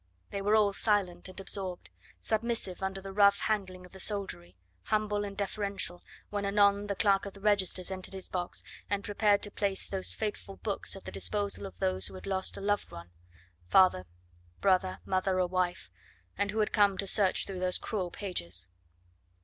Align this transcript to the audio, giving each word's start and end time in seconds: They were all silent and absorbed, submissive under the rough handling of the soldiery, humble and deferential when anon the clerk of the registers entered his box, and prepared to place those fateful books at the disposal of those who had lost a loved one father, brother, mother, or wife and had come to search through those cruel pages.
They 0.31 0.41
were 0.41 0.55
all 0.55 0.73
silent 0.73 1.29
and 1.29 1.39
absorbed, 1.39 1.91
submissive 2.19 2.81
under 2.81 2.99
the 3.01 3.13
rough 3.13 3.37
handling 3.41 3.85
of 3.85 3.91
the 3.91 3.99
soldiery, 3.99 4.55
humble 4.85 5.23
and 5.23 5.37
deferential 5.37 6.01
when 6.31 6.43
anon 6.43 6.87
the 6.87 6.95
clerk 6.95 7.27
of 7.27 7.33
the 7.33 7.39
registers 7.39 7.91
entered 7.91 8.15
his 8.15 8.27
box, 8.27 8.63
and 8.89 9.03
prepared 9.03 9.43
to 9.43 9.51
place 9.51 9.87
those 9.87 10.15
fateful 10.15 10.55
books 10.55 10.95
at 10.95 11.05
the 11.05 11.11
disposal 11.11 11.67
of 11.67 11.77
those 11.77 12.07
who 12.07 12.15
had 12.15 12.25
lost 12.25 12.57
a 12.57 12.61
loved 12.61 12.89
one 12.91 13.11
father, 13.67 14.07
brother, 14.59 14.97
mother, 15.05 15.39
or 15.39 15.45
wife 15.45 15.87
and 16.35 16.49
had 16.49 16.73
come 16.73 16.97
to 16.97 17.05
search 17.05 17.45
through 17.45 17.59
those 17.59 17.77
cruel 17.77 18.09
pages. 18.09 18.69